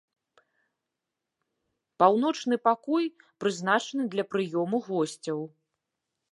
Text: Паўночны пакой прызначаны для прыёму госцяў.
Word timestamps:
Паўночны 2.05 2.55
пакой 2.69 3.03
прызначаны 3.45 4.03
для 4.17 4.25
прыёму 4.33 4.77
госцяў. 4.91 5.39